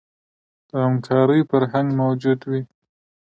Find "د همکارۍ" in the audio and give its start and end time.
0.69-1.41